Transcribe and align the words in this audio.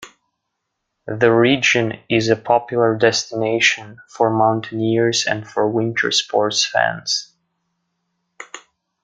The 1.05 1.31
region 1.31 1.99
is 2.09 2.29
a 2.29 2.35
popular 2.35 2.97
destination 2.97 3.99
for 4.09 4.31
mountaineers 4.35 5.27
and 5.27 5.47
for 5.47 5.69
winter 5.69 6.09
sports 6.09 6.65
fans. 6.65 7.35